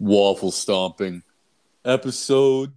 [0.00, 1.22] waffle stomping
[1.84, 2.72] episode.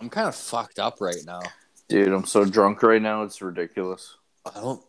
[0.00, 1.40] I'm kind of fucked up right now.
[1.88, 3.22] Dude, I'm so drunk right now.
[3.24, 4.16] It's ridiculous.
[4.46, 4.82] I don't.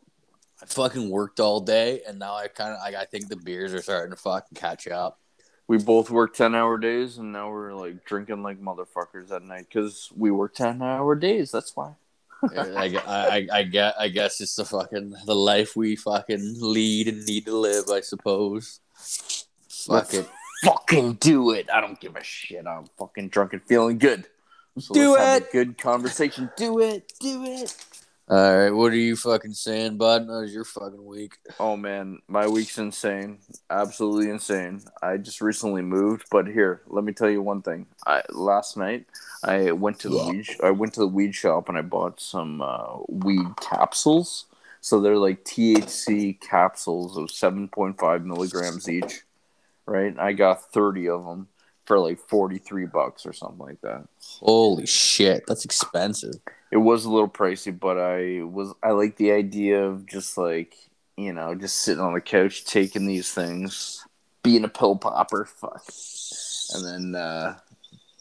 [0.61, 2.79] I fucking worked all day, and now I kind of.
[2.83, 5.19] I, I think the beers are starting to fucking catch up.
[5.67, 9.67] We both work 10 hour days, and now we're like drinking like motherfuckers at night
[9.69, 11.51] because we work 10 hour days.
[11.51, 11.93] That's why.
[12.41, 17.25] I, I, I, guess, I guess it's the fucking the life we fucking lead and
[17.25, 17.89] need to live.
[17.89, 18.79] I suppose.
[19.69, 20.29] Fuck it.
[20.63, 21.69] Fucking do it.
[21.71, 22.65] I don't give a shit.
[22.67, 24.27] I'm fucking drunk and feeling good.
[24.77, 25.51] So Do let's have a it.
[25.51, 26.49] good conversation.
[26.57, 27.13] Do it.
[27.19, 27.75] Do it.
[28.31, 30.27] All right, what are you fucking saying, bud?
[30.29, 31.37] How's your fucking week?
[31.59, 33.39] Oh man, my week's insane.
[33.71, 34.83] Absolutely insane.
[35.01, 37.87] I just recently moved, but here, let me tell you one thing.
[38.05, 39.07] I last night
[39.43, 40.29] I went to the Yeah.
[40.29, 44.45] weed I went to the weed shop and I bought some uh, weed capsules.
[44.79, 49.23] So they're like THC capsules of 7.5 milligrams each,
[49.89, 50.17] right?
[50.19, 51.47] I got 30 of them
[51.85, 54.07] for like 43 bucks or something like that.
[54.39, 56.35] Holy shit, that's expensive.
[56.71, 60.75] it was a little pricey, but I was I like the idea of just like
[61.17, 64.05] you know just sitting on the couch taking these things,
[64.43, 65.83] being a pill popper, fuck,
[66.75, 67.57] and then uh,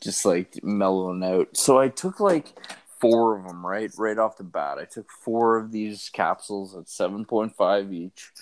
[0.03, 1.55] just like mellowing out.
[1.57, 2.55] So I took like
[3.01, 4.79] four of them right right off the bat.
[4.79, 8.33] I took four of these capsules at seven point five each,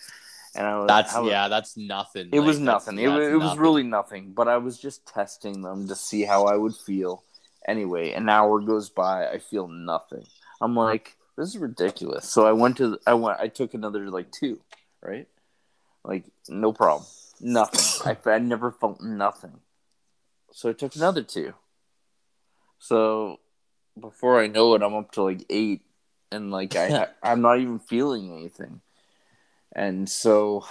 [0.56, 2.28] and I was That's I was- yeah, that's nothing.
[2.32, 2.98] It Like, was nothing.
[2.98, 3.60] It, it was nothing.
[3.60, 4.32] really nothing.
[4.32, 7.22] But I was just testing them to see how I would feel.
[7.66, 9.28] Anyway, an hour goes by.
[9.28, 10.24] I feel nothing.
[10.60, 12.28] I'm like, this is ridiculous.
[12.28, 12.98] So I went to.
[13.06, 13.40] I went.
[13.40, 14.60] I took another like two.
[15.02, 15.28] Right.
[16.04, 17.06] Like no problem.
[17.40, 18.16] Nothing.
[18.26, 19.60] I, I never felt nothing.
[20.52, 21.52] So I took another two.
[22.78, 23.40] So
[23.98, 25.82] before I know it, I'm up to like eight,
[26.30, 28.80] and like I I'm not even feeling anything.
[29.76, 30.64] And so,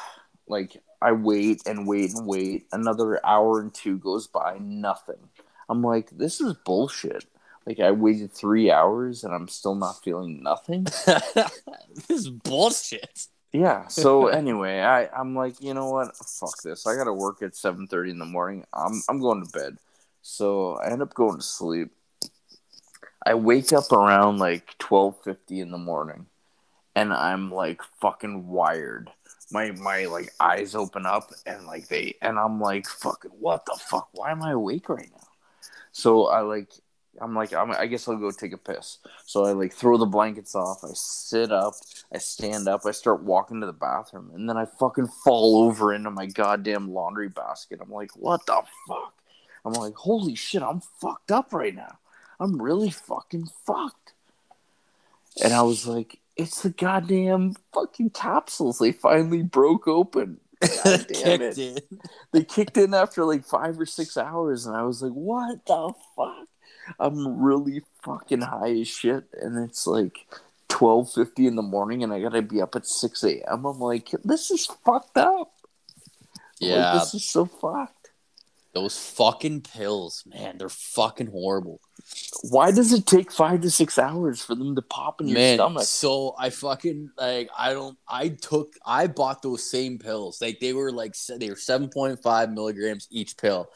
[0.48, 2.66] like I wait and wait and wait.
[2.72, 5.30] Another hour and two goes by, nothing.
[5.70, 7.24] I'm like, this is bullshit.
[7.68, 10.84] Like I waited three hours and I'm still not feeling nothing.
[11.06, 13.28] this is bullshit.
[13.54, 13.86] Yeah.
[13.88, 16.18] So anyway, I I'm like, you know what?
[16.18, 16.88] Fuck this.
[16.88, 18.66] I got to work at 7:30 in the morning.
[18.74, 19.78] I'm I'm going to bed.
[20.24, 21.92] So I end up going to sleep.
[23.24, 26.26] I wake up around like 12:50 in the morning
[26.96, 29.12] and I'm like fucking wired.
[29.52, 33.78] My my like eyes open up and like they and I'm like fucking what the
[33.90, 34.10] fuck?
[34.14, 35.28] Why am I awake right now?
[35.92, 36.72] So I like
[37.22, 38.98] I'm like I'm, I guess I'll go take a piss.
[39.26, 40.84] So I like throw the blankets off.
[40.84, 41.76] I sit up.
[42.14, 42.82] I stand up.
[42.86, 46.94] I start walking to the bathroom, and then I fucking fall over into my goddamn
[46.94, 47.80] laundry basket.
[47.82, 49.14] I'm like, what the fuck?
[49.64, 51.98] I'm like, holy shit, I'm fucked up right now.
[52.40, 54.14] I'm really fucking fucked.
[55.44, 58.80] And I was like, it's the goddamn fucking capsules.
[58.80, 60.40] They finally broke open.
[60.62, 62.00] God damn it Kicked in.
[62.32, 65.94] they kicked in after like five or six hours, and I was like, "What the
[66.16, 66.48] fuck?"
[67.00, 70.28] I'm really fucking high as shit, and it's like
[70.68, 73.66] twelve fifty in the morning, and I gotta be up at six a.m.
[73.66, 75.52] I'm like, "This is fucked up."
[76.62, 78.05] I'm like, Yeah, this is so fucked.
[78.76, 81.80] Those fucking pills, man, they're fucking horrible.
[82.52, 85.58] Why does it take five to six hours for them to pop in your Man,
[85.58, 85.84] stomach?
[85.84, 90.42] so I fucking like I don't I took I bought those same pills.
[90.42, 93.70] Like they were like they were 7.5 milligrams each pill.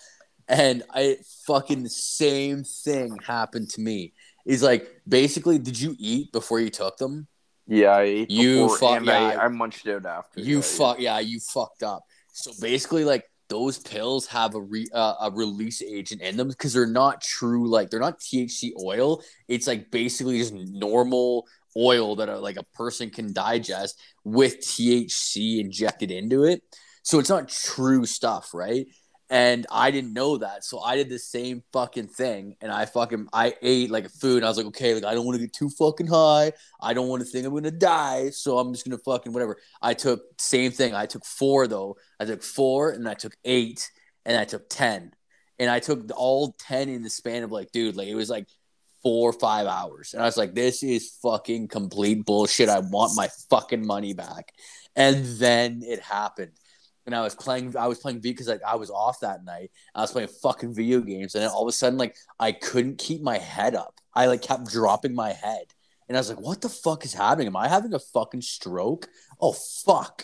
[0.48, 1.18] And I
[1.48, 4.14] fucking the same thing happened to me.
[4.46, 7.28] Is like basically did you eat before you took them?
[7.68, 10.42] Yeah, I ate You before, fuck- and yeah, I, I munched out after.
[10.42, 12.04] You yeah, fuck yeah, you fucked up.
[12.34, 16.74] So basically, like those pills have a re, uh, a release agent in them because
[16.74, 17.68] they're not true.
[17.68, 19.22] Like they're not THC oil.
[19.48, 25.60] It's like basically just normal oil that a, like a person can digest with THC
[25.60, 26.62] injected into it.
[27.04, 28.88] So it's not true stuff, right?
[29.32, 33.28] And I didn't know that, so I did the same fucking thing, and I fucking
[33.32, 34.44] I ate like a food.
[34.44, 36.52] I was like, okay, like I don't want to get too fucking high.
[36.82, 39.58] I don't want to think I'm gonna die, so I'm just gonna fucking whatever.
[39.84, 40.96] I took same thing.
[40.96, 41.98] I took four though.
[42.20, 43.92] I took four, and I took eight,
[44.26, 45.14] and I took ten,
[45.60, 48.48] and I took all ten in the span of like, dude, like it was like
[49.04, 52.68] four or five hours, and I was like, this is fucking complete bullshit.
[52.68, 54.54] I want my fucking money back,
[54.96, 56.54] and then it happened.
[57.10, 59.72] And I was playing, I was playing V because like I was off that night.
[59.96, 63.00] I was playing fucking video games, and then all of a sudden, like I couldn't
[63.00, 64.00] keep my head up.
[64.14, 65.74] I like kept dropping my head,
[66.08, 67.48] and I was like, "What the fuck is happening?
[67.48, 69.08] Am I having a fucking stroke?
[69.42, 70.24] Oh fuck!"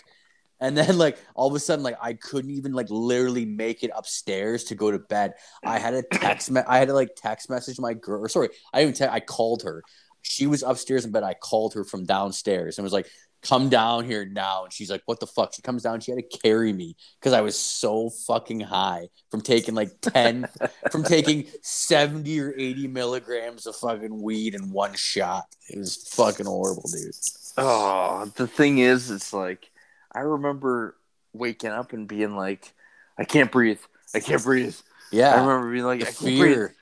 [0.60, 3.90] And then like all of a sudden, like I couldn't even like literally make it
[3.92, 5.34] upstairs to go to bed.
[5.64, 8.28] I had a text, me- I had to like text message my girl.
[8.28, 9.82] Sorry, I even te- I called her.
[10.22, 11.24] She was upstairs in bed.
[11.24, 13.08] I called her from downstairs and was like,
[13.42, 14.64] come down here now.
[14.64, 15.54] And she's like, what the fuck?
[15.54, 16.00] She comes down.
[16.00, 20.48] She had to carry me because I was so fucking high from taking like 10,
[20.90, 25.46] from taking 70 or 80 milligrams of fucking weed in one shot.
[25.68, 27.14] It was fucking horrible, dude.
[27.56, 29.70] Oh, the thing is, it's like
[30.12, 30.96] I remember
[31.32, 32.72] waking up and being like,
[33.18, 33.80] I can't breathe.
[34.14, 34.76] I can't breathe.
[35.10, 35.34] Yeah.
[35.34, 36.54] I remember being like, the I can't breathe.
[36.54, 36.74] fear.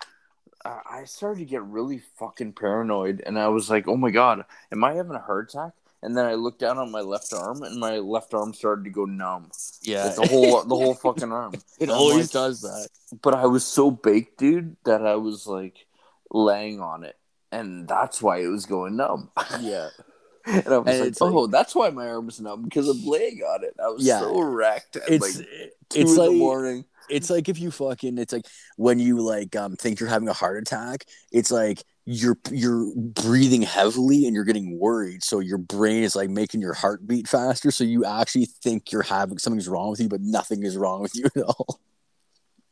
[0.65, 4.45] Uh, I started to get really fucking paranoid, and I was like, "Oh my god,
[4.73, 5.73] am I having a heart attack?"
[6.05, 8.91] And then I looked down on my left arm, and my left arm started to
[8.91, 9.51] go numb.
[9.83, 10.05] Yeah.
[10.05, 11.55] Like the whole the whole fucking arm.
[11.81, 12.89] it always like- does that.
[13.23, 15.87] But I was so baked, dude, that I was like
[16.31, 17.17] laying on it,
[17.51, 19.31] and that's why it was going numb.
[19.61, 19.89] Yeah.
[20.47, 22.87] And I was And like, it's like- "Oh, that's why my arm is numb because
[22.87, 24.21] I'm laying on it." I was Yeah.
[24.21, 24.97] so wrecked.
[24.97, 25.47] At It's like
[25.89, 26.85] two it's in like the morning.
[27.09, 28.45] it's like if you fucking it's like
[28.77, 33.63] when you like um think you're having a heart attack it's like you're you're breathing
[33.63, 35.23] heavily and you're getting worried.
[35.25, 37.71] So your brain is like making your heart beat faster.
[37.71, 41.17] So you actually think you're having something's wrong with you but nothing is wrong with
[41.17, 41.81] you at all.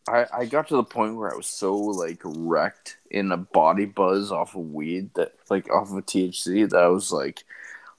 [0.09, 3.85] I, I got to the point where I was so like wrecked in a body
[3.85, 7.45] buzz off of weed that like off of THC that I was like,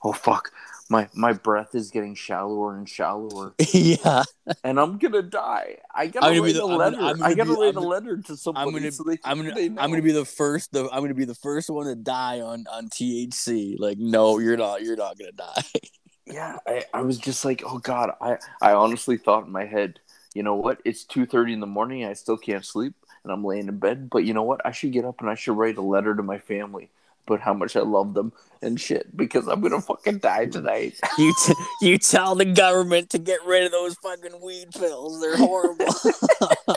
[0.02, 0.52] oh fuck,
[0.90, 4.22] my my breath is getting shallower and shallower, yeah
[4.62, 5.78] and I'm gonna die.
[5.94, 6.96] I gotta I'm gonna write the- a I'm letter.
[6.96, 8.70] gonna- I'm gonna I gotta be- write I'm a letter to somebody.
[8.72, 11.34] gonna- so they, i'm gonna i'm gonna be the first the i'm gonna be the
[11.34, 15.62] first one to die on on thc like no you're not you're not gonna die
[16.26, 16.58] yeah.
[16.66, 18.12] I, I was just like, oh god.
[18.20, 20.00] I I honestly thought in my head,
[20.34, 20.80] you know what?
[20.84, 22.04] It's two thirty in the morning.
[22.06, 24.08] I still can't sleep, and I'm laying in bed.
[24.10, 24.60] But you know what?
[24.64, 26.88] I should get up and I should write a letter to my family.
[27.26, 30.98] But how much I love them and shit because I'm gonna fucking die tonight.
[31.18, 35.36] you t- you tell the government to get rid of those fucking weed pills they're
[35.36, 36.76] horrible And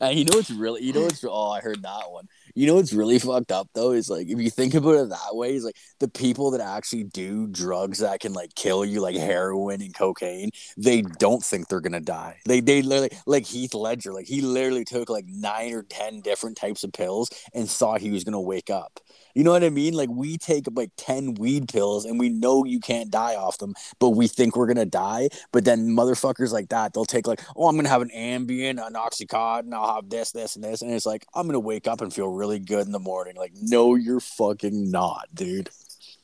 [0.00, 2.28] uh, you know what's really, you know what's, oh, I heard that one.
[2.54, 5.34] You know what's really fucked up though is like if you think about it that
[5.34, 9.16] way, is like the people that actually do drugs that can like kill you, like
[9.16, 12.38] heroin and cocaine, they don't think they're gonna die.
[12.46, 16.56] They they literally like Heath Ledger, like he literally took like nine or ten different
[16.56, 19.00] types of pills and thought he was gonna wake up.
[19.34, 19.94] You know what I mean?
[19.94, 23.74] Like we take like ten weed pills and we know you can't die off them,
[23.98, 25.28] but we think we're gonna die.
[25.52, 28.94] But then motherfuckers like that, they'll take like, oh, I'm gonna have an Ambien, an
[28.94, 32.12] Oxycontin, I'll have this, this, and this, and it's like I'm gonna wake up and
[32.12, 33.36] feel really good in the morning.
[33.36, 35.70] Like, no, you're fucking not, dude.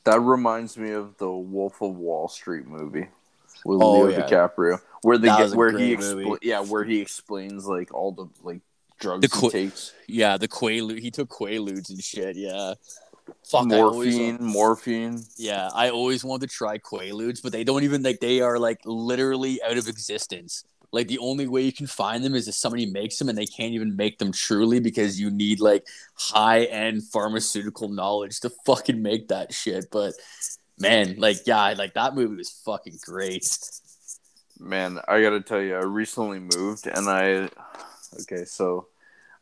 [0.03, 3.07] That reminds me of the Wolf of Wall Street movie
[3.65, 4.27] with Oh, Leo yeah.
[4.27, 7.93] DiCaprio, where they That get was a where he expl- yeah where he explains like
[7.93, 8.61] all the like
[8.99, 12.35] drugs The he qu- takes, Yeah, the Quaalude, he took Quaaludes and shit.
[12.35, 12.73] Yeah,
[13.49, 15.23] fuck, I always- morphine, morphine.
[15.37, 18.79] Yeah, I always wanted to try Quaaludes, but they don't even like they are like
[18.85, 20.63] literally out of existence.
[20.93, 23.45] Like the only way you can find them is if somebody makes them and they
[23.45, 25.85] can't even make them truly because you need like
[26.15, 29.87] high end pharmaceutical knowledge to fucking make that shit.
[29.91, 30.13] But
[30.79, 33.45] man, like yeah, like that movie was fucking great.
[34.59, 37.49] Man, I gotta tell you, I recently moved, and I
[38.21, 38.87] okay, so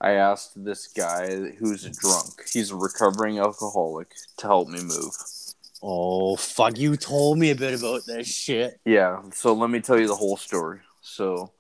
[0.02, 2.48] I asked this guy who's drunk.
[2.52, 5.16] He's a recovering alcoholic to help me move.
[5.82, 8.80] Oh fuck, you told me a bit about this shit.
[8.86, 10.80] Yeah, so let me tell you the whole story.
[11.02, 11.52] So,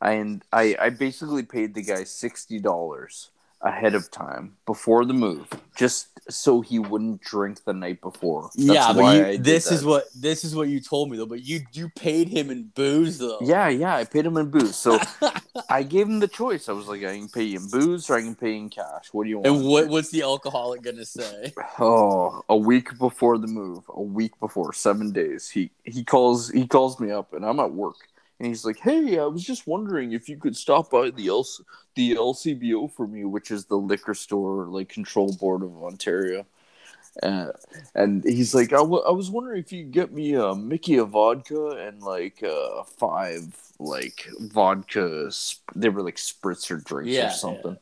[0.00, 3.30] I and I I basically paid the guy sixty dollars
[3.64, 8.50] ahead of time before the move, just so he wouldn't drink the night before.
[8.54, 11.26] That's yeah, but why you, this is what this is what you told me though.
[11.26, 13.38] But you you paid him in booze though.
[13.40, 14.76] Yeah, yeah, I paid him in booze.
[14.76, 14.98] So
[15.70, 16.68] I gave him the choice.
[16.68, 18.70] I was like, I can pay you in booze or I can pay you in
[18.70, 19.08] cash.
[19.12, 19.46] What do you want?
[19.46, 21.52] and what what's the alcoholic gonna say?
[21.78, 25.50] Oh, a week before the move, a week before, seven days.
[25.50, 27.96] He he calls he calls me up, and I'm at work,
[28.38, 31.46] and he's like, "Hey, I was just wondering if you could stop by the L-
[31.94, 36.46] the LCBO for me, which is the liquor store like control board of Ontario."
[37.22, 37.52] Uh,
[37.94, 40.96] and he's like, I, w- I was wondering if you could get me a Mickey
[40.96, 45.30] of vodka and like uh, five like vodka.
[45.30, 47.78] Sp- they were like spritzer drinks Yeah, or something.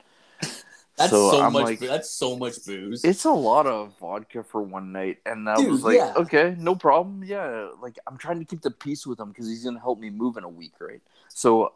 [0.97, 1.65] That's So so, much.
[1.65, 3.05] like- that's so much booze.
[3.05, 6.13] It's a lot of vodka for one night, and I Dude, was like, yeah.
[6.17, 7.25] okay, no problem.
[7.25, 10.11] Yeah, like I'm trying to keep the peace with him because he's gonna help me
[10.11, 11.01] move in a week, right?
[11.29, 11.73] So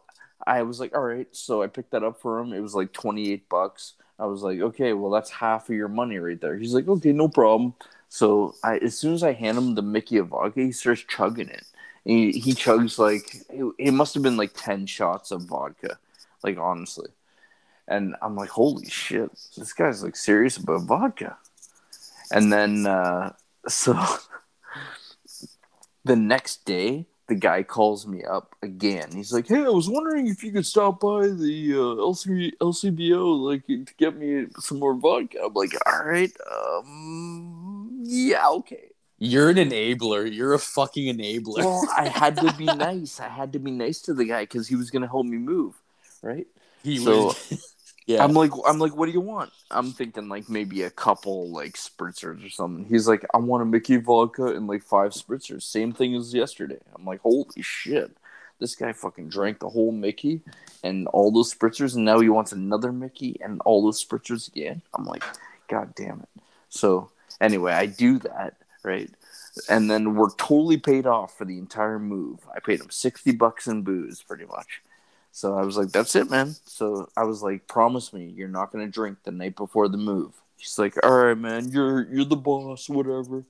[0.46, 1.26] I was like, all right.
[1.32, 2.52] So I picked that up for him.
[2.52, 3.94] It was like 28 bucks.
[4.18, 6.56] I was like, okay, well that's half of your money right there.
[6.56, 7.74] He's like, okay, no problem.
[8.08, 11.48] So I, as soon as I hand him the Mickey of vodka, he starts chugging
[11.48, 11.64] it.
[12.04, 15.98] He he chugs like it, it must have been like 10 shots of vodka,
[16.44, 17.08] like honestly.
[17.88, 21.38] And I'm like, holy shit, this guy's like serious about vodka.
[22.30, 23.32] And then, uh,
[23.68, 23.96] so
[26.04, 29.10] the next day, the guy calls me up again.
[29.12, 33.40] He's like, hey, I was wondering if you could stop by the uh, LC- LCBO
[33.40, 35.38] like to get me some more vodka.
[35.44, 38.90] I'm like, all right, um, yeah, okay.
[39.18, 40.32] You're an enabler.
[40.32, 41.58] You're a fucking enabler.
[41.58, 43.18] Well, I had to be nice.
[43.18, 45.74] I had to be nice to the guy because he was gonna help me move,
[46.22, 46.46] right?
[46.82, 47.72] he so- was.
[48.06, 48.22] yeah.
[48.22, 49.52] I'm like, I'm like, what do you want?
[49.70, 52.84] I'm thinking like maybe a couple like spritzers or something.
[52.84, 55.62] He's like, I want a Mickey vodka and like five spritzers.
[55.62, 56.78] Same thing as yesterday.
[56.96, 58.16] I'm like, holy shit,
[58.60, 60.40] this guy fucking drank the whole Mickey
[60.84, 64.82] and all those spritzers, and now he wants another Mickey and all those spritzers again.
[64.94, 65.24] I'm like,
[65.68, 66.42] god damn it.
[66.68, 67.10] So
[67.40, 69.10] anyway, I do that right,
[69.68, 72.38] and then we're totally paid off for the entire move.
[72.54, 74.80] I paid him sixty bucks in booze, pretty much.
[75.36, 78.72] So I was like, "That's it, man." So I was like, "Promise me, you're not
[78.72, 82.36] gonna drink the night before the move." She's like, "All right, man, you're you're the
[82.36, 83.44] boss, whatever.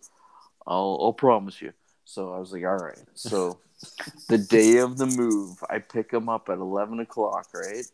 [0.67, 1.73] I'll I'll promise you."
[2.05, 3.61] So I was like, "All right." So
[4.29, 7.87] the day of the move, I pick him up at eleven o'clock, right?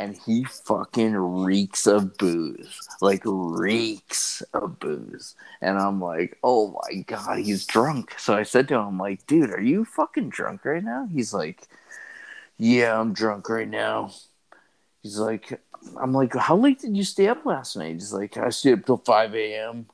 [0.00, 5.36] And he fucking reeks of booze, like reeks of booze.
[5.60, 9.24] And I'm like, "Oh my god, he's drunk." So I said to him, I'm "Like,
[9.28, 11.68] dude, are you fucking drunk right now?" He's like
[12.58, 14.12] yeah, I'm drunk right now.
[15.02, 15.60] He's like,
[16.00, 17.94] I'm like, how late did you stay up last night?
[17.94, 19.86] He's like, I stayed up till 5 a.m.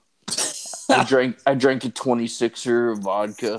[0.89, 3.59] I drank, I drank a 26er of vodka.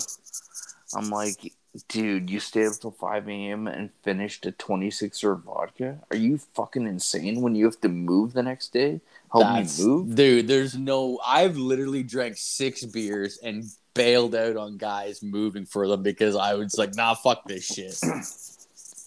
[0.95, 1.53] I'm like,
[1.87, 3.67] dude, you stayed up till 5 a.m.
[3.67, 5.99] and finished a 26er of vodka?
[6.09, 9.01] Are you fucking insane when you have to move the next day?
[9.31, 10.15] Help That's- me move?
[10.15, 11.19] Dude, there's no.
[11.25, 16.55] I've literally drank six beers and bailed out on guys moving for them because I
[16.55, 17.99] was like, nah, fuck this shit.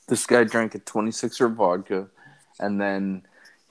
[0.06, 2.08] this guy drank a 26er vodka
[2.60, 3.22] and then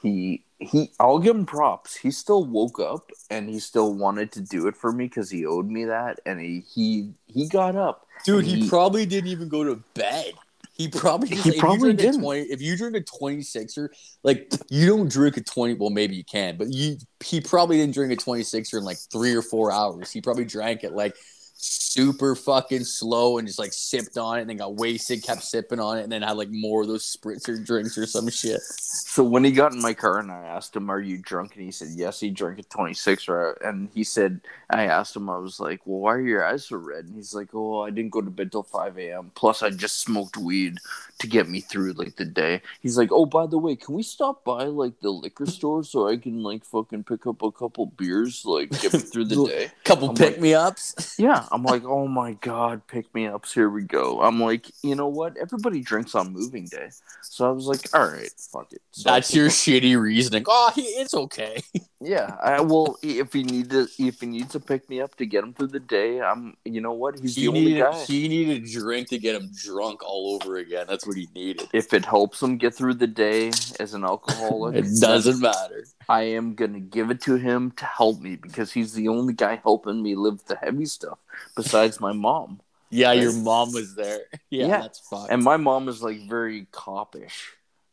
[0.01, 1.96] he he I'll give him props.
[1.96, 5.46] He still woke up and he still wanted to do it for me because he
[5.46, 8.08] owed me that and he he he got up.
[8.24, 10.34] Dude, And he probably didn't even go to bed.
[10.77, 12.20] He probably just, He if probably you didn't.
[12.20, 13.89] A 20, if you drink a 26er,
[14.24, 17.94] like you don't drink a 20, well maybe you can, but you he probably didn't
[17.94, 20.12] drink a 26er in like 3 or 4 hours.
[20.12, 21.15] He probably drank it like
[21.57, 25.79] super fucking slow and just like sipped on it and then got wasted, kept sipping
[25.79, 28.62] on it and then had like more of those spritzer drinks or some shit.
[28.62, 31.63] So when he got in my car and I asked him, "Are you drunk?" and
[31.63, 35.59] he said, "Yes." He drank a 26er and he said, I asked him, I was
[35.59, 38.21] like, "Well, why are your eyes so red?" And he's like, "Oh, I didn't go
[38.21, 39.31] to bed till 5 a.m.
[39.35, 40.77] Plus, I just smoked weed
[41.19, 44.03] to get me through like the day." He's like, "Oh, by the way, can we
[44.03, 47.85] stop by like the liquor store so I can like fucking pick up a couple
[47.85, 51.15] beers, like get me through the day?" Couple I'm pick me ups.
[51.19, 53.54] Yeah, I'm like, oh my god, pick me ups.
[53.54, 54.22] Here we go.
[54.22, 55.38] I'm like, you know what?
[55.38, 56.90] Everybody drinks on moving day,
[57.22, 58.82] so I was like, all right, fuck it.
[58.92, 60.44] So That's your shitty reasoning.
[60.48, 61.62] Oh, he, it's okay.
[62.05, 62.35] yeah.
[62.41, 65.43] I, well, if he needs to, if he needs to pick me up to get
[65.43, 66.55] him through the day, I'm.
[66.63, 67.19] You know what?
[67.19, 68.03] He's the He only needed, guy.
[68.05, 70.85] he needed a drink to get him drunk all over again.
[70.88, 71.67] That's what he needed.
[71.74, 75.85] if it helps him get through the day as an alcoholic, It doesn't matter.
[76.07, 79.59] I am gonna give it to him to help me because he's the only guy
[79.63, 81.17] helping me live the heavy stuff
[81.55, 82.62] besides my mom.
[82.91, 84.21] Yeah, your mom was there.
[84.51, 84.81] Yeah, Yeah.
[84.81, 85.27] that's fine.
[85.31, 87.33] And my mom is like very copish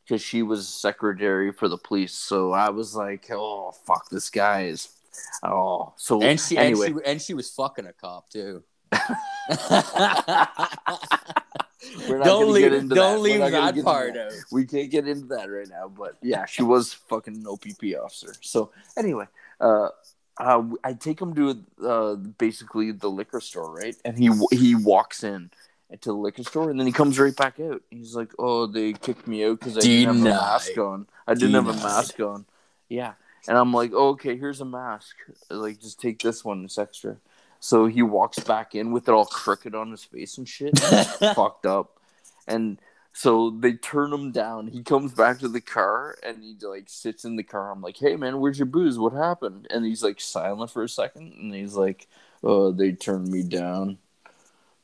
[0.05, 2.13] because she was secretary for the police.
[2.13, 4.89] So I was like, oh fuck, this guy is.
[5.43, 8.63] Oh, so And she, anyway, and she and she was fucking a cop too.
[12.07, 13.21] Don't leave don't that.
[13.21, 14.33] Leave that part out.
[14.53, 15.89] we can't get into that right now.
[15.89, 18.35] But yeah, she was fucking an OPP officer.
[18.41, 19.27] So anyway,
[19.61, 19.89] uh,
[20.39, 23.97] uh, I take him to uh, basically the liquor store, right?
[24.05, 25.51] And he he walks in
[26.01, 27.83] to the liquor store, and then he comes right back out.
[27.91, 31.07] He's like, "Oh, they kicked me out because I didn't have a mask on.
[31.27, 32.47] I didn't have a mask on."
[32.89, 33.13] Yeah,
[33.47, 35.17] and I'm like, oh, "Okay, here's a mask.
[35.51, 36.65] Like, just take this one.
[36.65, 37.19] It's extra."
[37.61, 40.77] So he walks back in with it all crooked on his face and shit
[41.35, 41.97] fucked up.
[42.49, 42.81] And
[43.13, 44.67] so they turn him down.
[44.67, 47.71] He comes back to the car and he like sits in the car.
[47.71, 48.99] I'm like, hey man, where's your booze?
[48.99, 49.69] What happened?
[49.71, 52.09] And he's like silent for a second and he's like,
[52.43, 53.99] oh, they turned me down.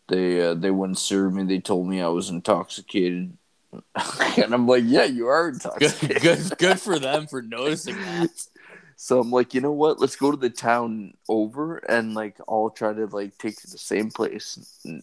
[0.09, 1.45] They uh, they wouldn't serve me.
[1.45, 3.37] They told me I was intoxicated.
[4.38, 6.23] and I'm like, yeah, you are good, intoxicated.
[6.23, 8.31] good, good for them for noticing that.
[9.00, 10.00] So I'm like, you know what?
[10.00, 13.79] Let's go to the town over and like I'll try to like take to the
[13.79, 14.59] same place,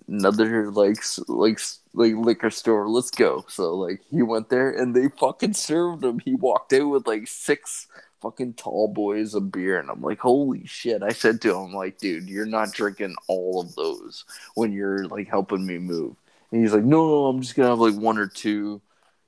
[0.09, 0.97] another like
[1.29, 1.61] like
[1.93, 2.89] like liquor store.
[2.89, 3.45] Let's go.
[3.47, 6.19] So like he went there and they fucking served him.
[6.19, 7.87] He walked out with like six
[8.25, 11.03] fucking tall boys of beer, and I'm like, holy shit!
[11.03, 15.27] I said to him like, dude, you're not drinking all of those when you're like
[15.27, 16.15] helping me move.
[16.51, 18.81] And he's like, no, no, I'm just gonna have like one or two,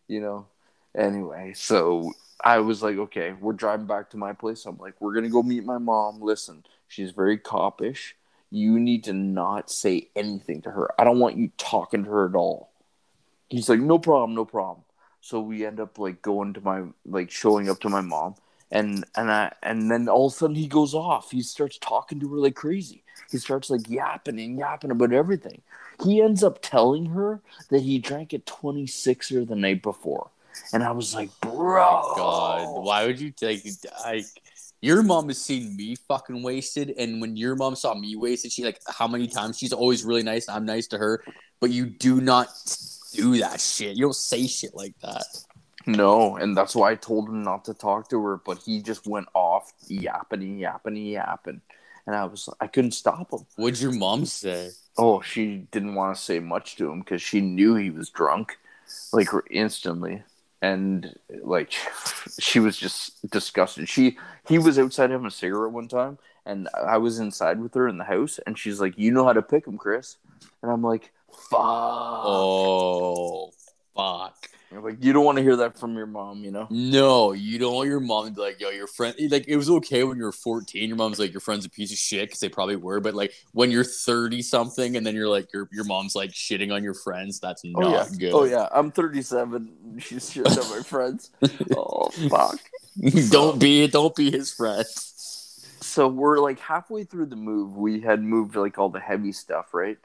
[0.08, 0.48] you know.
[0.98, 2.12] Anyway, so
[2.44, 4.66] I was like, okay, we're driving back to my place.
[4.66, 6.20] I'm like, we're gonna go meet my mom.
[6.20, 8.14] Listen, she's very copish.
[8.50, 10.90] You need to not say anything to her.
[11.00, 12.72] I don't want you talking to her at all.
[13.48, 14.86] He's like, no problem, no problem.
[15.22, 18.36] So we end up like going to my like showing up to my mom,
[18.72, 21.32] and and I and then all of a sudden he goes off.
[21.32, 23.04] He starts talking to her like crazy.
[23.32, 25.62] He starts like yapping and yapping about everything.
[26.04, 30.30] He ends up telling her that he drank a 26er the night before.
[30.74, 32.14] And I was like, oh bro.
[32.16, 33.64] God, why would you take
[34.04, 34.26] like
[34.82, 38.64] your mom has seen me fucking wasted, and when your mom saw me wasted, she
[38.64, 40.48] like how many times she's always really nice.
[40.48, 41.24] I'm nice to her,
[41.60, 42.50] but you do not
[43.14, 43.96] do that shit.
[43.96, 45.26] You don't say shit like that.
[45.88, 49.08] No, and that's why I told him not to talk to her, but he just
[49.08, 51.62] went off yapping, yapping, yapping.
[52.06, 53.46] And I was, I couldn't stop him.
[53.56, 54.72] What'd your mom say?
[54.98, 58.58] Oh, she didn't want to say much to him because she knew he was drunk,
[59.14, 60.24] like instantly,
[60.62, 61.72] and like
[62.40, 63.88] she was just disgusted.
[63.88, 64.18] She,
[64.48, 67.98] he was outside having a cigarette one time, and I was inside with her in
[67.98, 70.18] the house, and she's like, "You know how to pick him, Chris,"
[70.62, 73.52] and I'm like, "Fuck." Oh,
[73.96, 74.50] fuck.
[74.72, 76.68] Like you don't want to hear that from your mom, you know?
[76.70, 79.16] No, you don't want your mom to be like, yo, your friend.
[79.32, 80.88] Like, it was okay when you were 14.
[80.88, 83.00] Your mom's like, your friend's a piece of shit because they probably were.
[83.00, 86.74] But like, when you're 30 something and then you're like, your your mom's like shitting
[86.74, 88.08] on your friends, that's not oh, yeah.
[88.18, 88.34] good.
[88.34, 88.68] Oh, yeah.
[88.72, 90.00] I'm 37.
[90.00, 91.32] She's shitting on my friends.
[91.76, 92.60] Oh, fuck.
[93.30, 94.86] don't be, don't be his friend.
[94.86, 97.78] So we're like halfway through the move.
[97.78, 99.98] We had moved like all the heavy stuff, right?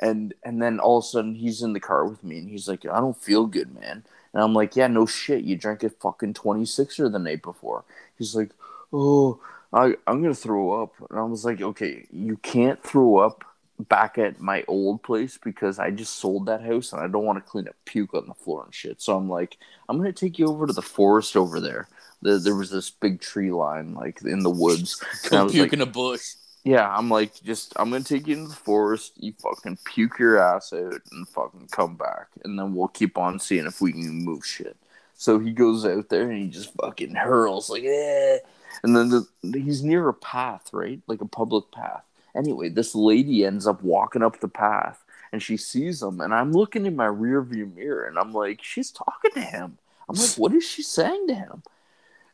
[0.00, 2.66] And and then all of a sudden he's in the car with me and he's
[2.66, 4.02] like i don't feel good man.
[4.32, 5.44] And i'm like yeah no shit.
[5.44, 7.84] You drank a fucking 26er the night before.
[8.18, 8.50] He's like
[8.92, 9.38] oh
[9.72, 10.94] I, i'm gonna throw up.
[11.10, 13.44] And i was like okay you can't throw up
[13.88, 17.38] back at my old place because i just sold that house and i don't want
[17.38, 19.00] to clean up puke on the floor and shit.
[19.00, 21.88] So i'm like i'm gonna take you over to the forest over there.
[22.22, 25.80] The, there was this big tree line like in the woods Go puke like, in
[25.80, 29.12] a bush yeah, I'm like, just I'm gonna take you into the forest.
[29.16, 33.38] You fucking puke your ass out and fucking come back, and then we'll keep on
[33.38, 34.76] seeing if we can move shit.
[35.14, 38.38] So he goes out there and he just fucking hurls like, eh.
[38.82, 39.26] And then the,
[39.58, 41.00] he's near a path, right?
[41.06, 42.04] Like a public path.
[42.34, 46.52] Anyway, this lady ends up walking up the path and she sees him, and I'm
[46.52, 49.78] looking in my rear view mirror and I'm like, she's talking to him.
[50.08, 51.62] I'm like, what is she saying to him?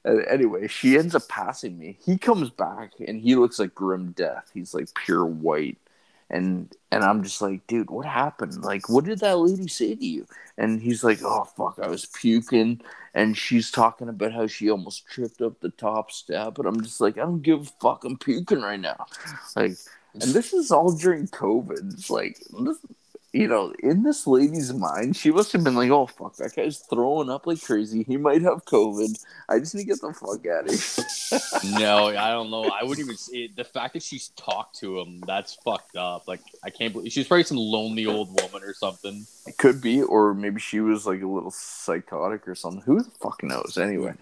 [0.07, 1.99] Uh, anyway, she ends up passing me.
[2.05, 4.51] He comes back and he looks like grim death.
[4.55, 5.79] He's like pure white.
[6.29, 8.64] And and I'm just like, dude, what happened?
[8.64, 10.27] Like, what did that lady say to you?
[10.59, 12.81] And he's like, oh fuck, I was puking.
[13.14, 16.59] And she's talking about how she almost tripped up the top step.
[16.59, 18.05] And I'm just like, I don't give a fuck.
[18.05, 19.07] I'm puking right now.
[19.55, 19.77] Like,
[20.14, 21.95] and this is all during COVID.
[21.95, 22.79] It's like this,
[23.37, 26.79] you know, in this lady's mind, she must have been like, "Oh fuck, that guy's
[26.79, 28.03] throwing up like crazy.
[28.03, 29.22] He might have COVID.
[29.49, 32.64] I just need to get the fuck out of here." no, I don't know.
[32.64, 33.57] I wouldn't even see it.
[33.57, 36.27] The fact that she's talked to him, that's fucked up.
[36.27, 39.27] Like, I can't believe she's probably some lonely old woman or something.
[39.46, 42.83] It could be, or maybe she was like a little psychotic or something.
[42.83, 43.77] Who the fuck knows?
[43.77, 44.14] Anyway,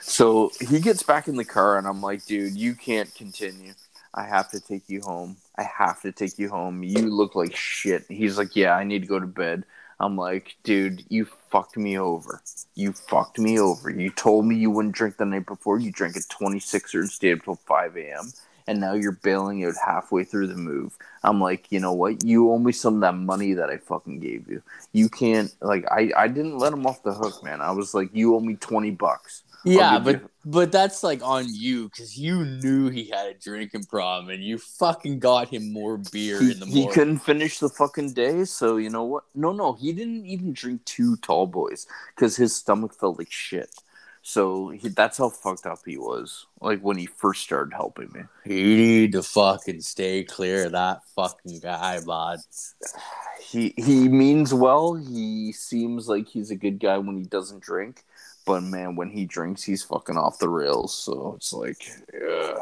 [0.00, 3.72] so he gets back in the car, and I'm like, "Dude, you can't continue."
[4.14, 5.36] I have to take you home.
[5.56, 6.82] I have to take you home.
[6.82, 8.04] You look like shit.
[8.08, 9.64] He's like, Yeah, I need to go to bed.
[10.02, 12.42] I'm like, dude, you fucked me over.
[12.74, 13.88] You fucked me over.
[13.88, 15.78] You told me you wouldn't drink the night before.
[15.78, 18.32] You drank a 26er and stayed until 5 a.m.
[18.66, 20.96] And now you're bailing out halfway through the move.
[21.22, 22.24] I'm like, you know what?
[22.24, 24.62] You owe me some of that money that I fucking gave you.
[24.92, 27.60] You can't, like, I, I didn't let him off the hook, man.
[27.60, 29.42] I was like, you owe me 20 bucks.
[29.64, 30.30] Yeah, but you.
[30.44, 34.58] but that's like on you because you knew he had a drinking problem and you
[34.58, 36.88] fucking got him more beer he, in the morning.
[36.88, 39.24] He couldn't finish the fucking day, so you know what?
[39.34, 43.70] No, no, he didn't even drink two tall boys because his stomach felt like shit.
[44.24, 46.46] So he, that's how fucked up he was.
[46.60, 48.20] Like when he first started helping me.
[48.44, 52.38] He need to fucking stay clear of that fucking guy, bud.
[53.40, 54.94] He he means well.
[54.94, 58.04] He seems like he's a good guy when he doesn't drink
[58.46, 60.94] but man, when he drinks, he's fucking off the rails.
[60.94, 62.54] So it's like, yeah.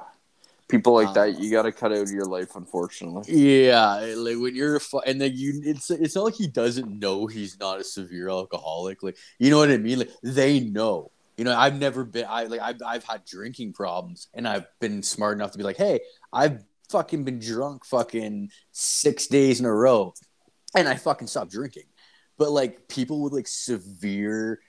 [0.68, 3.24] People like that, you got to cut out of your life, unfortunately.
[3.34, 7.26] Yeah, like when you're, fu- and then you, it's it's not like he doesn't know
[7.26, 9.02] he's not a severe alcoholic.
[9.02, 9.98] Like, you know what I mean?
[9.98, 11.10] Like they know.
[11.36, 12.26] You know, I've never been.
[12.28, 15.76] I like I've I've had drinking problems, and I've been smart enough to be like,
[15.76, 16.00] hey,
[16.32, 20.14] I've fucking been drunk fucking six days in a row,
[20.76, 21.84] and I fucking stopped drinking.
[22.38, 24.60] But like people with like severe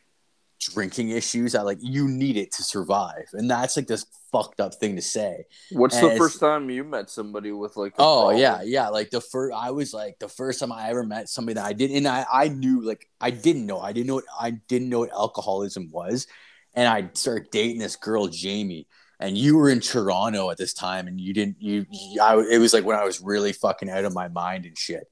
[0.62, 4.76] drinking issues that like you need it to survive and that's like this fucked up
[4.76, 8.38] thing to say what's and the first time you met somebody with like oh problem?
[8.38, 11.56] yeah yeah like the first i was like the first time i ever met somebody
[11.56, 14.24] that i didn't and i i knew like i didn't know i didn't know what
[14.40, 16.28] i didn't know what alcoholism was
[16.76, 18.88] and i started dating this girl jamie
[19.20, 22.60] and you were in toronto at this time and you didn't you, you I, it
[22.60, 25.04] was like when i was really fucking out of my mind and shit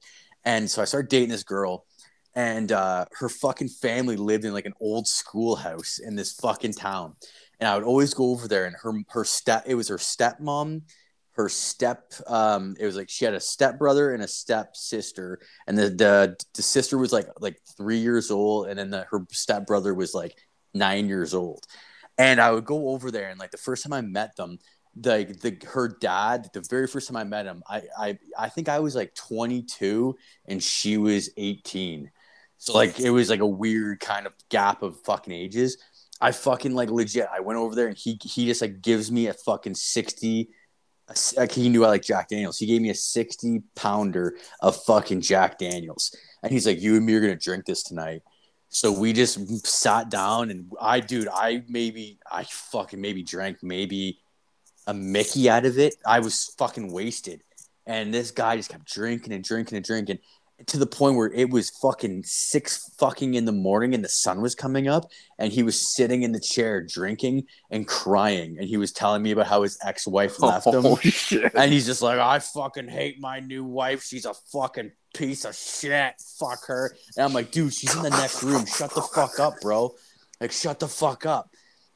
[0.44, 1.84] and so i started dating this girl
[2.40, 7.14] and uh, her fucking family lived in like an old schoolhouse in this fucking town
[7.60, 10.82] and I would always go over there, and her her step it was her stepmom,
[11.32, 15.40] her step um it was like she had a step brother and a step sister,
[15.66, 19.26] and the the the sister was like like three years old, and then the, her
[19.30, 20.34] step brother was like
[20.74, 21.66] nine years old,
[22.18, 24.58] and I would go over there, and like the first time I met them.
[25.04, 28.48] Like the, the her dad, the very first time I met him, I, I I
[28.48, 30.16] think I was like 22
[30.48, 32.10] and she was 18.
[32.60, 35.78] So like it was like a weird kind of gap of fucking ages.
[36.20, 37.26] I fucking like legit.
[37.32, 40.50] I went over there and he he just like gives me a fucking sixty.
[41.38, 42.58] Like he knew I like Jack Daniels.
[42.58, 47.06] He gave me a sixty pounder of fucking Jack Daniels, and he's like, "You and
[47.06, 48.22] me are gonna drink this tonight."
[48.68, 54.20] So we just sat down and I, dude, I maybe I fucking maybe drank maybe
[54.86, 55.94] a Mickey out of it.
[56.06, 57.42] I was fucking wasted,
[57.86, 60.18] and this guy just kept drinking and drinking and drinking
[60.66, 64.40] to the point where it was fucking six fucking in the morning and the sun
[64.40, 68.76] was coming up and he was sitting in the chair drinking and crying and he
[68.76, 70.86] was telling me about how his ex-wife oh, left him.
[70.86, 70.98] oh,
[71.54, 74.02] and he's just like i fucking hate my new wife.
[74.02, 76.14] She's a fucking piece of shit.
[76.38, 76.96] Fuck her.
[77.16, 78.66] And i'm like dude she's in the next room.
[78.66, 79.94] Shut the fuck up bro.
[80.40, 81.50] Like shut the fuck up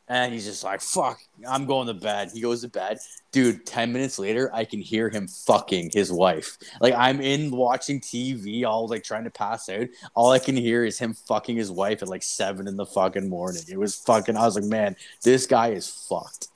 [0.09, 2.31] and he's just like, fuck, I'm going to bed.
[2.35, 2.99] He goes to bed.
[3.33, 6.59] Dude, 10 minutes later, I can hear him fucking his wife.
[6.81, 9.89] Like, I'm in watching TV, all like trying to pass out.
[10.15, 13.29] All I can hear is him fucking his wife at like seven in the fucking
[13.29, 13.63] morning.
[13.69, 16.49] It was fucking, I was like, man, this guy is fucked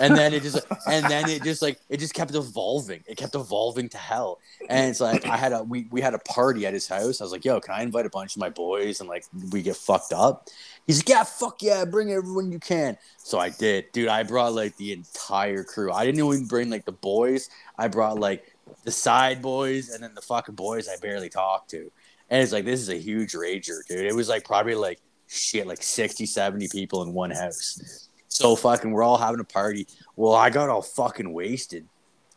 [0.00, 3.34] and then it just and then it just like it just kept evolving it kept
[3.34, 4.38] evolving to hell
[4.68, 7.24] and it's like i had a we, we had a party at his house i
[7.24, 9.76] was like yo can i invite a bunch of my boys and like we get
[9.76, 10.48] fucked up
[10.86, 12.96] he's like yeah fuck yeah bring everyone you can.
[13.18, 13.92] So i did.
[13.92, 15.92] Dude i brought like the entire crew.
[15.92, 17.50] I didn't even bring like the boys.
[17.78, 21.90] I brought like the side boys and then the fucking boys i barely talked to.
[22.30, 24.06] And it's like this is a huge rager dude.
[24.06, 28.08] It was like probably like shit like 60 70 people in one house.
[28.28, 29.86] So fucking, we're all having a party.
[30.16, 31.86] Well, I got all fucking wasted,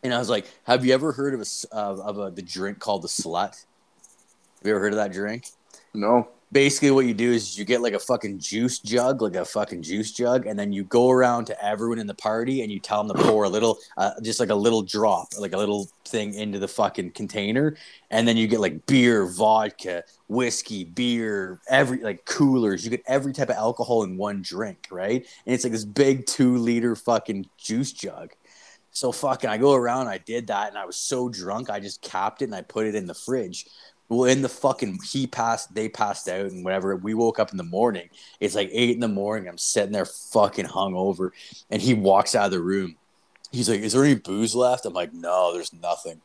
[0.04, 2.78] and I was like, "Have you ever heard of a of, of a the drink
[2.78, 3.50] called the slut?
[3.56, 5.48] Have you ever heard of that drink?
[5.96, 9.46] No basically what you do is you get like a fucking juice jug, like a
[9.46, 12.80] fucking juice jug, and then you go around to everyone in the party and you
[12.80, 15.90] tell them to pour a little, uh, just like a little drop, like a little
[16.06, 17.76] thing into the fucking container,
[18.12, 22.84] and then you get like beer, vodka, whiskey, beer, every like coolers.
[22.84, 25.26] You get every type of alcohol in one drink, right?
[25.46, 28.32] And it's like this big two liter fucking juice jug.
[28.92, 32.02] So fucking, I go around, I did that, and I was so drunk, I just
[32.02, 33.68] capped it and I put it in the fridge.
[34.10, 36.96] Well, in the fucking he passed, they passed out, and whatever.
[36.96, 38.10] We woke up in the morning.
[38.40, 39.50] It's like eight in the morning.
[39.50, 41.32] I'm sitting there fucking hungover,
[41.70, 42.96] and he walks out of the room.
[43.52, 46.22] He's like, "Is there any booze left?" I'm like, "No, there's nothing."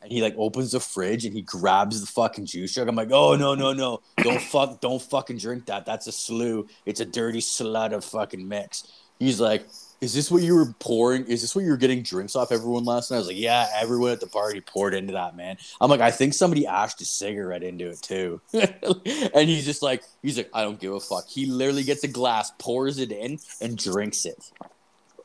[0.00, 2.88] And he like opens the fridge and he grabs the fucking juice jug.
[2.88, 4.00] I'm like, "Oh no, no, no!
[4.18, 5.86] Don't fuck, don't fucking drink that.
[5.86, 6.68] That's a slew.
[6.86, 8.86] It's a dirty slut of fucking mix."
[9.18, 9.66] He's like,
[10.00, 11.24] is this what you were pouring?
[11.26, 13.16] Is this what you were getting drinks off everyone last night?
[13.16, 15.56] I was like, yeah, everyone at the party poured into that, man.
[15.80, 18.40] I'm like, I think somebody ashed a cigarette into it too.
[18.52, 21.28] and he's just like, he's like, I don't give a fuck.
[21.28, 24.50] He literally gets a glass, pours it in, and drinks it.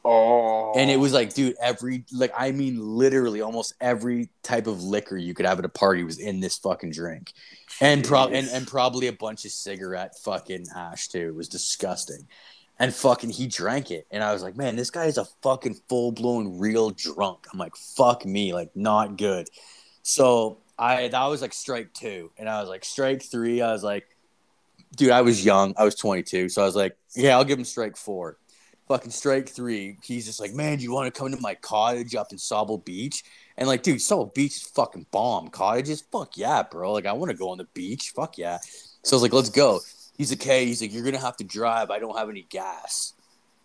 [0.05, 0.73] Oh.
[0.75, 1.17] And it was oh.
[1.17, 5.59] like, dude, every like I mean literally almost every type of liquor you could have
[5.59, 7.33] at a party was in this fucking drink.
[7.81, 11.27] And pro- and, and probably a bunch of cigarette fucking ash too.
[11.27, 12.27] It was disgusting
[12.79, 14.07] and fucking he drank it.
[14.09, 17.45] And i was like man this guy is a fucking full-blown real drunk.
[17.51, 19.47] I'm like fuck me like not good.
[20.01, 22.31] So i that was like strike two.
[22.37, 23.61] And i was like strike three.
[23.61, 24.07] I was like
[24.95, 25.73] dude i was young.
[25.77, 28.37] I was 22 so i was like yeah i'll give him strike four.
[28.87, 29.97] Fucking strike three.
[30.03, 32.83] He's just like man do you want to come to my cottage up in Sauble
[32.83, 33.23] Beach?
[33.57, 35.49] And like dude Sauble Beach is fucking bomb.
[35.49, 36.01] Cottages?
[36.11, 36.93] Fuck yeah bro.
[36.93, 38.13] Like i want to go on the beach.
[38.15, 38.57] Fuck yeah.
[39.03, 39.81] So i was like let's go
[40.19, 41.89] he's like, "Okay." He's like, "You're gonna have to drive.
[41.89, 43.13] I don't have any gas."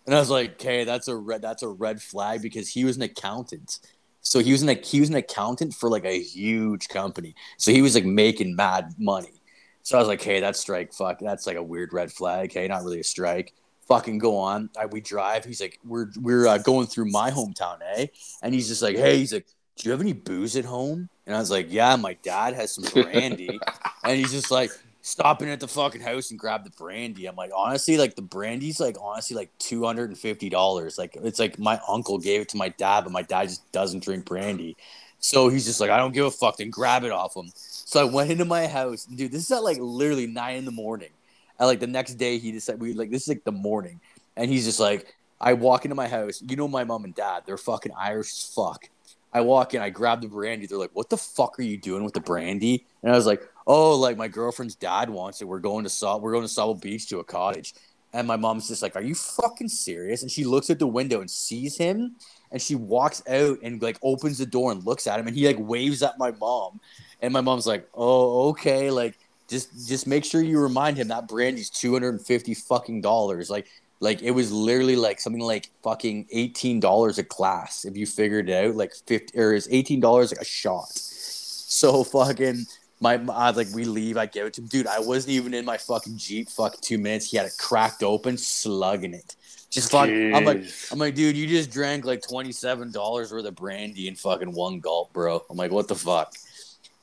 [0.07, 1.43] And I was like, "Okay, that's a red.
[1.43, 3.79] That's a red flag because he was an accountant.
[4.21, 7.35] So he was an he was an accountant for like a huge company.
[7.57, 9.41] So he was like making mad money.
[9.83, 10.93] So I was like, "Hey, that's strike.
[10.93, 12.51] Fuck, that's like a weird red flag.
[12.51, 13.53] Hey, not really a strike."
[13.87, 14.71] Fucking go on.
[14.79, 15.45] I, we drive.
[15.45, 18.07] He's like, "We're we're uh, going through my hometown, eh?"
[18.41, 21.35] And he's just like, "Hey," he's like, "Do you have any booze at home?" And
[21.35, 23.59] I was like, "Yeah, my dad has some brandy."
[24.03, 24.71] and he's just like,
[25.05, 27.27] stopping at the fucking house and grab the brandy.
[27.27, 30.97] I'm like, honestly, like the brandy's like honestly like two hundred and fifty dollars.
[30.97, 34.03] Like it's like my uncle gave it to my dad, but my dad just doesn't
[34.03, 34.75] drink brandy.
[35.19, 37.51] So he's just like, I don't give a fuck, then grab it off him.
[37.55, 39.31] So I went into my house, dude.
[39.31, 41.11] This is at like literally nine in the morning.
[41.59, 44.01] And like the next day, he decided we like this is like the morning,
[44.35, 46.41] and he's just like, I walk into my house.
[46.41, 48.89] You know my mom and dad, they're fucking Irish as fuck.
[49.35, 50.65] I walk in, I grab the brandy.
[50.65, 53.43] They're like, "What the fuck are you doing with the brandy?" And I was like,
[53.67, 55.47] "Oh, like my girlfriend's dad wants it.
[55.47, 57.75] We're going to Saw, we're going to Sauble Beach to a cottage."
[58.13, 61.19] And my mom's just like, "Are you fucking serious?" And she looks at the window
[61.19, 62.15] and sees him,
[62.49, 65.45] and she walks out and like opens the door and looks at him, and he
[65.45, 66.79] like waves at my mom,
[67.21, 71.27] and my mom's like, "Oh, okay, like." Just, just make sure you remind him that
[71.27, 73.47] brandy's two hundred and fifty fucking dollars.
[73.47, 73.67] Like,
[73.99, 78.49] like it was literally like something like fucking eighteen dollars a glass if you figured
[78.49, 78.75] it out.
[78.75, 80.89] Like fifty or is eighteen dollars like a shot.
[80.91, 82.65] So fucking
[82.99, 84.17] my I was like we leave.
[84.17, 84.87] I give it to him, dude.
[84.87, 86.49] I wasn't even in my fucking jeep.
[86.49, 87.31] Fucking two minutes.
[87.31, 89.35] He had it cracked open, slugging it.
[89.69, 90.09] Just fuck.
[90.09, 94.07] I'm like, I'm like, dude, you just drank like twenty seven dollars worth of brandy
[94.07, 95.43] in fucking one gulp, bro.
[95.49, 96.33] I'm like, what the fuck?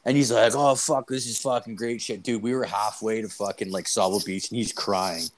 [0.05, 2.43] And he's like, oh fuck, this is fucking great shit, dude.
[2.43, 5.23] We were halfway to fucking like Sauble Beach, and he's crying.
[5.23, 5.31] And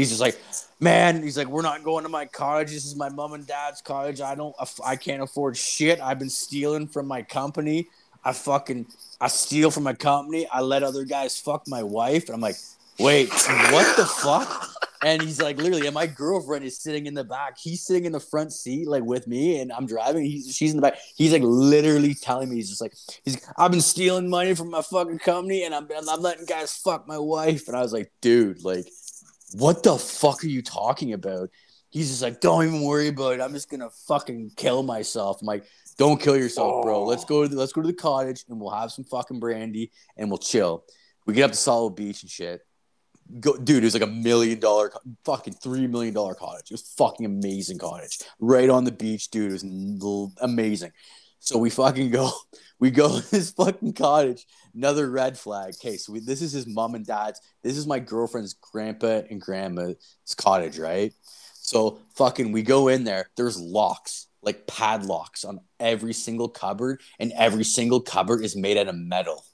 [0.00, 0.38] he's just like,
[0.80, 2.70] man, he's like, we're not going to my cottage.
[2.70, 4.20] This is my mom and dad's cottage.
[4.20, 6.00] I don't, I can't afford shit.
[6.00, 7.88] I've been stealing from my company.
[8.24, 8.86] I fucking,
[9.20, 10.46] I steal from my company.
[10.50, 12.26] I let other guys fuck my wife.
[12.26, 12.56] And I'm like,
[12.98, 14.68] wait, what the fuck?
[15.04, 17.58] And he's like, literally, and my girlfriend is sitting in the back.
[17.58, 20.24] He's sitting in the front seat, like with me, and I'm driving.
[20.24, 20.96] He's she's in the back.
[21.14, 24.80] He's like literally telling me, he's just like, he's, I've been stealing money from my
[24.80, 27.68] fucking company, and I'm, I'm letting guys fuck my wife.
[27.68, 28.86] And I was like, dude, like,
[29.52, 31.50] what the fuck are you talking about?
[31.90, 33.40] He's just like, don't even worry about it.
[33.40, 35.40] I'm just gonna fucking kill myself.
[35.40, 35.64] I'm like,
[35.96, 36.96] don't kill yourself, bro.
[36.96, 37.04] Oh.
[37.04, 39.92] Let's go to the, let's go to the cottage and we'll have some fucking brandy
[40.16, 40.84] and we'll chill.
[41.26, 42.60] We get up to Sauble Beach and shit.
[43.40, 44.92] Go, dude, it was like a million dollar,
[45.24, 46.70] fucking three million dollar cottage.
[46.70, 49.50] It was fucking amazing cottage, right on the beach, dude.
[49.50, 50.92] It was amazing.
[51.46, 52.32] So we fucking go,
[52.80, 54.46] we go to this fucking cottage.
[54.74, 55.74] Another red flag.
[55.80, 57.40] Okay, so we, this is his mom and dad's.
[57.62, 59.96] This is my girlfriend's grandpa and grandma's
[60.36, 61.14] cottage, right?
[61.54, 63.30] So fucking, we go in there.
[63.36, 68.88] There's locks, like padlocks, on every single cupboard, and every single cupboard is made out
[68.88, 69.44] of metal.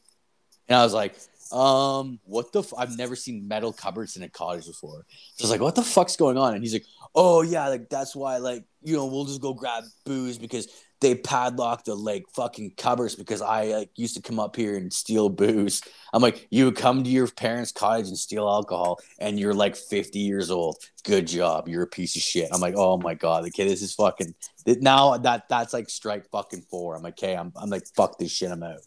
[0.68, 1.14] And I was like,
[1.52, 2.62] um, what the?
[2.78, 5.04] I've never seen metal cupboards in a cottage before.
[5.36, 6.54] So I was like, what the fuck's going on?
[6.54, 9.84] And he's like, oh yeah, like that's why, like you know, we'll just go grab
[10.06, 10.68] booze because
[11.02, 14.90] they padlocked the like fucking cupboards because I like used to come up here and
[14.92, 15.82] steal booze.
[16.14, 19.76] I'm like, you would come to your parents' cottage and steal alcohol, and you're like
[19.76, 20.76] 50 years old.
[21.04, 21.68] Good job.
[21.68, 22.48] You're a piece of shit.
[22.52, 24.34] I'm like, oh my god, okay, this is fucking.
[24.66, 26.94] Now that that's like strike fucking four.
[26.96, 28.50] I'm like, okay, I'm I'm like, fuck this shit.
[28.50, 28.80] I'm out.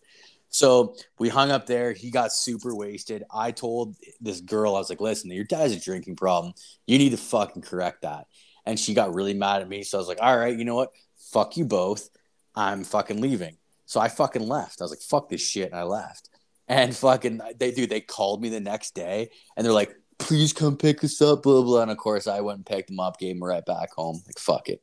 [0.50, 1.92] So we hung up there.
[1.92, 3.24] He got super wasted.
[3.30, 6.54] I told this girl, I was like, listen, your dad has a drinking problem.
[6.88, 8.28] You need to fucking correct that.
[8.66, 9.84] And she got really mad at me.
[9.84, 10.92] So I was like, all right, you know what?
[11.32, 12.10] Fuck you both.
[12.56, 13.58] I'm fucking leaving.
[13.86, 14.82] So I fucking left.
[14.82, 15.72] I was like, fuck this shit.
[15.72, 16.30] And I left.
[16.68, 20.78] And fucking, they do, they called me the next day and they're like, please come
[20.78, 21.82] pick us up, blah, blah.
[21.82, 24.22] And of course, I went and picked them up, gave them right back home.
[24.26, 24.82] Like, fuck it.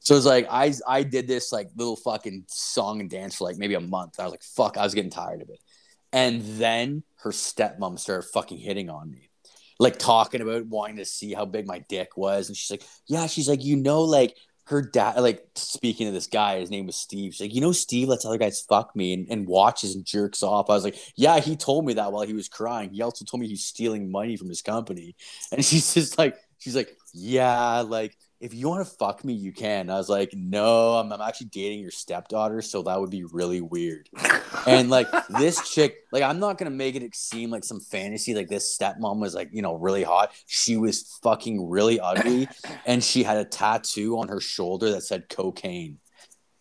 [0.00, 3.56] So it's like I I did this like little fucking song and dance for like
[3.56, 4.20] maybe a month.
[4.20, 5.58] I was like, fuck, I was getting tired of it.
[6.12, 9.30] And then her stepmom started fucking hitting on me.
[9.80, 12.48] Like talking about wanting to see how big my dick was.
[12.48, 16.26] And she's like, Yeah, she's like, you know, like her dad like speaking to this
[16.26, 17.34] guy, his name was Steve.
[17.34, 20.42] She's like, you know, Steve lets other guys fuck me and, and watches and jerks
[20.42, 20.68] off.
[20.70, 22.90] I was like, Yeah, he told me that while he was crying.
[22.90, 25.14] He also told me he's stealing money from his company.
[25.52, 29.52] And she's just like, she's like, Yeah, like if you want to fuck me, you
[29.52, 29.88] can.
[29.88, 33.60] I was like, no, I'm, I'm actually dating your stepdaughter, so that would be really
[33.60, 34.08] weird.
[34.66, 38.34] and like this chick, like I'm not gonna make it seem like some fantasy.
[38.34, 40.32] Like this stepmom was like, you know, really hot.
[40.46, 42.48] She was fucking really ugly,
[42.84, 45.98] and she had a tattoo on her shoulder that said cocaine.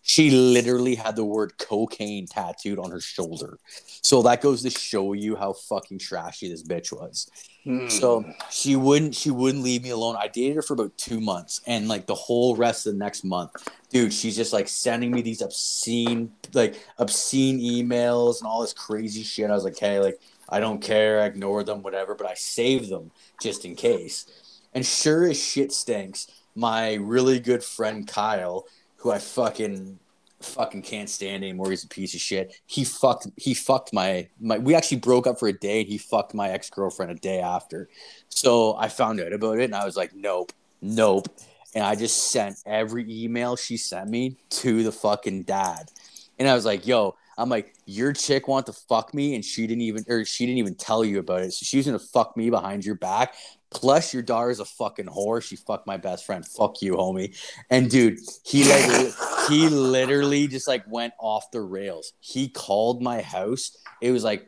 [0.07, 3.57] She literally had the word cocaine tattooed on her shoulder.
[4.03, 7.27] So that goes to show you how fucking trashy this bitch was.
[7.63, 7.89] Hmm.
[7.89, 10.15] So she wouldn't she wouldn't leave me alone.
[10.19, 13.23] I dated her for about two months, and like the whole rest of the next
[13.23, 18.73] month, dude, she's just like sending me these obscene like obscene emails and all this
[18.73, 19.49] crazy shit.
[19.49, 22.89] I was like, hey, like I don't care, I ignore them, whatever, but I save
[22.89, 23.09] them
[23.41, 24.27] just in case.
[24.71, 28.67] And sure as shit stinks, my really good friend Kyle,
[29.05, 29.99] who I fucking
[30.41, 31.69] fucking can't stand anymore.
[31.69, 32.59] He's a piece of shit.
[32.65, 35.99] He fucked he fucked my my we actually broke up for a day and he
[35.99, 37.87] fucked my ex-girlfriend a day after.
[38.29, 41.27] So I found out about it and I was like, nope, nope.
[41.75, 45.91] And I just sent every email she sent me to the fucking dad.
[46.39, 49.67] And I was like, yo, I'm like, your chick want to fuck me and she
[49.67, 51.53] didn't even or she didn't even tell you about it.
[51.53, 53.35] So she was gonna fuck me behind your back.
[53.75, 55.41] Plus, your daughter's a fucking whore.
[55.43, 56.45] She fucked my best friend.
[56.45, 57.35] Fuck you, homie.
[57.69, 59.11] And dude, he like
[59.49, 62.13] he literally just like went off the rails.
[62.21, 63.77] He called my house.
[64.01, 64.47] It was like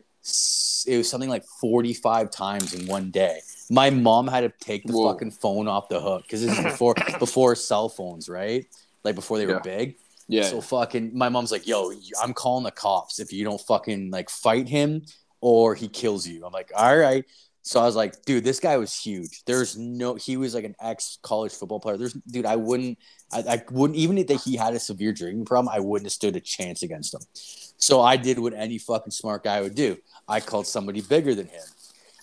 [0.87, 3.39] it was something like 45 times in one day.
[3.69, 5.11] My mom had to take the Whoa.
[5.13, 8.65] fucking phone off the hook because this is before before cell phones, right?
[9.03, 9.59] Like before they were Yeah.
[9.77, 9.95] big.
[10.27, 10.43] yeah.
[10.43, 14.29] So fucking my mom's like, "Yo, I'm calling the cops if you don't fucking like
[14.29, 15.03] fight him
[15.41, 17.25] or he kills you." I'm like, "All right."
[17.67, 19.43] So I was like, dude, this guy was huge.
[19.43, 21.97] There's no, he was like an ex college football player.
[21.97, 22.97] There's, dude, I wouldn't,
[23.29, 26.37] I, I wouldn't, even if he had a severe drinking problem, I wouldn't have stood
[26.37, 27.19] a chance against him.
[27.33, 29.97] So I did what any fucking smart guy would do.
[30.29, 31.65] I called somebody bigger than him.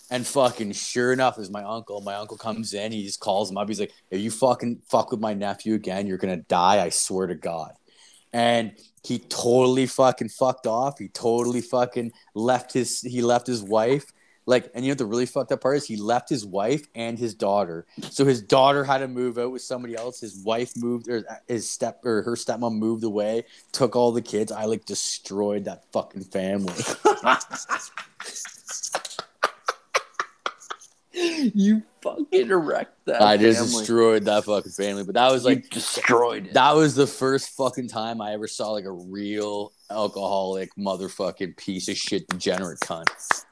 [0.09, 2.01] And fucking sure enough, is my uncle.
[2.01, 3.67] My uncle comes in, he just calls him up.
[3.67, 6.83] He's like, if you fucking fuck with my nephew again, you're gonna die.
[6.83, 7.73] I swear to God.
[8.33, 8.71] And
[9.03, 10.97] he totally fucking fucked off.
[10.97, 14.05] He totally fucking left his he left his wife
[14.45, 17.17] like, and you know the really fucked up part is he left his wife and
[17.17, 17.85] his daughter.
[18.11, 20.19] So his daughter had to move out with somebody else.
[20.19, 24.51] His wife moved, or his step or her stepmom moved away, took all the kids.
[24.51, 26.73] I like destroyed that fucking family.
[31.13, 33.21] you fucking wrecked that.
[33.21, 33.79] I just family.
[33.79, 35.03] destroyed that fucking family.
[35.03, 36.53] But that was like you destroyed it.
[36.53, 41.87] That was the first fucking time I ever saw like a real alcoholic motherfucking piece
[41.87, 43.05] of shit degenerate cunt.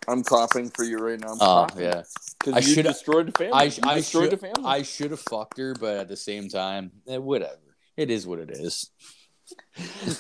[0.08, 1.34] I'm coughing for you right now.
[1.34, 2.04] I'm Oh yeah,
[2.40, 3.54] because you destroyed the family.
[3.54, 4.64] I, I destroyed should, the family.
[4.66, 7.60] I should have fucked her, but at the same time, eh, whatever.
[7.96, 8.90] It is what it is.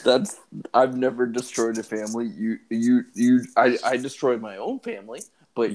[0.04, 0.40] That's
[0.74, 2.28] I've never destroyed a family.
[2.28, 5.22] You you you I, I destroyed my own family,
[5.56, 5.72] but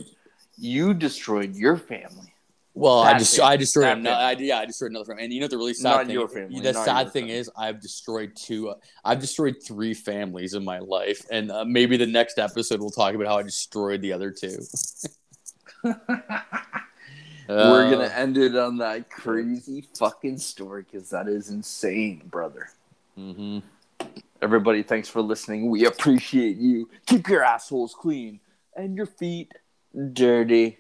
[0.57, 2.33] you destroyed your family.
[2.79, 3.41] Well, I just.
[3.41, 5.91] I destroyed no, I, yeah I destroyed another family, and you know the really sad
[5.91, 6.15] not thing.
[6.15, 7.35] Your family, the sad thing family.
[7.35, 8.69] is I've destroyed two.
[8.69, 12.91] Uh, I've destroyed three families in my life, and uh, maybe the next episode we'll
[12.91, 14.61] talk about how I destroyed the other two.
[15.83, 22.71] We're gonna uh, end it on that crazy fucking story because that is insane, brother.
[23.19, 23.59] Mm-hmm.
[24.41, 25.69] Everybody, thanks for listening.
[25.69, 26.89] We appreciate you.
[27.07, 28.39] Keep your assholes clean
[28.77, 29.53] and your feet
[30.13, 30.79] dirty.